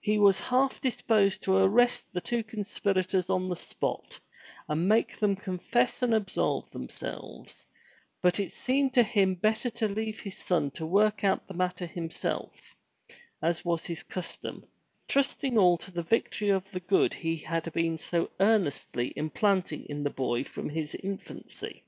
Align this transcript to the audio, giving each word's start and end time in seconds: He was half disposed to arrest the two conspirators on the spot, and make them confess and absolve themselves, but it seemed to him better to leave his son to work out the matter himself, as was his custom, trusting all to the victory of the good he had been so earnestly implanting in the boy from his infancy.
He 0.00 0.16
was 0.16 0.40
half 0.40 0.80
disposed 0.80 1.42
to 1.42 1.58
arrest 1.58 2.06
the 2.10 2.20
two 2.22 2.42
conspirators 2.42 3.28
on 3.28 3.46
the 3.50 3.56
spot, 3.56 4.18
and 4.70 4.88
make 4.88 5.18
them 5.18 5.36
confess 5.36 6.00
and 6.00 6.14
absolve 6.14 6.70
themselves, 6.70 7.66
but 8.22 8.40
it 8.40 8.52
seemed 8.52 8.94
to 8.94 9.02
him 9.02 9.34
better 9.34 9.68
to 9.68 9.86
leave 9.86 10.20
his 10.20 10.38
son 10.38 10.70
to 10.70 10.86
work 10.86 11.24
out 11.24 11.46
the 11.46 11.52
matter 11.52 11.84
himself, 11.84 12.74
as 13.42 13.66
was 13.66 13.84
his 13.84 14.02
custom, 14.02 14.64
trusting 15.08 15.58
all 15.58 15.76
to 15.76 15.90
the 15.90 16.02
victory 16.02 16.48
of 16.48 16.70
the 16.70 16.80
good 16.80 17.12
he 17.12 17.36
had 17.36 17.70
been 17.74 17.98
so 17.98 18.30
earnestly 18.40 19.12
implanting 19.14 19.84
in 19.90 20.04
the 20.04 20.08
boy 20.08 20.42
from 20.42 20.70
his 20.70 20.94
infancy. 20.94 21.82